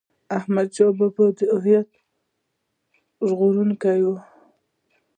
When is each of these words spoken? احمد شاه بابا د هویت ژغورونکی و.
احمد 0.37 0.67
شاه 0.75 0.91
بابا 0.97 1.25
د 1.37 1.39
هویت 1.55 1.89
ژغورونکی 3.29 3.99
و. 4.05 4.15